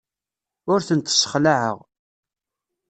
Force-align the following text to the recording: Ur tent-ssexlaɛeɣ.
Ur 0.71 0.79
tent-ssexlaɛeɣ. 0.87 1.77